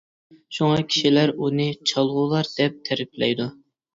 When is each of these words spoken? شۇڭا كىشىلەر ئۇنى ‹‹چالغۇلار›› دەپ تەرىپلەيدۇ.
شۇڭا 0.57 0.77
كىشىلەر 0.93 1.33
ئۇنى 1.33 1.67
‹‹چالغۇلار›› 1.91 2.51
دەپ 2.61 2.79
تەرىپلەيدۇ. 2.89 3.49